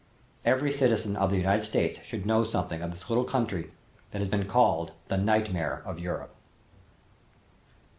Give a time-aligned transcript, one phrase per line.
[0.43, 3.71] Every citizen of the United States should know something of this little country
[4.09, 6.33] that has been called "The Nightmare of Europe."